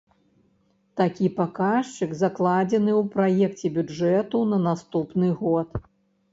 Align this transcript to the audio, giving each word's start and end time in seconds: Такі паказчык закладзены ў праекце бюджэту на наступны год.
Такі 1.01 1.27
паказчык 1.39 2.15
закладзены 2.23 2.91
ў 3.03 3.53
праекце 3.53 3.67
бюджэту 3.79 4.37
на 4.55 4.63
наступны 4.67 5.27
год. 5.47 5.69